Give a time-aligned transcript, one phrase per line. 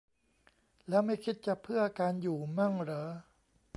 [0.87, 3.05] แล้วไม่คิดจะเพื่อ 'การอยู่' มั่งเหรอ?